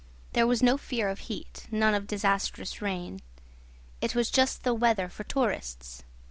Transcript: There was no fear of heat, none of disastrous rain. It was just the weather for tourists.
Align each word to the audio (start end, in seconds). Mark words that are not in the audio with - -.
There 0.33 0.47
was 0.47 0.63
no 0.63 0.79
fear 0.79 1.09
of 1.09 1.19
heat, 1.29 1.67
none 1.69 1.93
of 1.93 2.07
disastrous 2.07 2.81
rain. 2.81 3.21
It 4.01 4.15
was 4.15 4.31
just 4.31 4.63
the 4.63 4.73
weather 4.73 5.09
for 5.09 5.23
tourists. 5.25 6.01